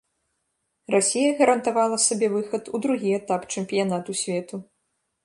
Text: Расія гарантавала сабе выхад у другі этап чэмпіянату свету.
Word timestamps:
Расія 0.93 1.35
гарантавала 1.41 1.97
сабе 2.07 2.27
выхад 2.37 2.63
у 2.79 2.81
другі 2.87 3.09
этап 3.19 3.41
чэмпіянату 3.57 4.11
свету. 4.23 4.55